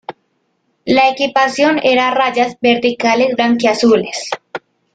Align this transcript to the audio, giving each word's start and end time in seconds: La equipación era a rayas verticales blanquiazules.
La 0.83 1.09
equipación 1.11 1.79
era 1.83 2.07
a 2.07 2.13
rayas 2.15 2.57
verticales 2.59 3.35
blanquiazules. 3.35 4.31